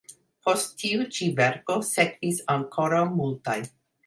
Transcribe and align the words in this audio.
Post 0.45 0.71
tiu 0.83 1.05
ĉi 1.17 1.27
verko 1.41 1.77
sekvis 1.91 2.41
ankoraŭ 2.55 3.05
multaj. 3.21 3.59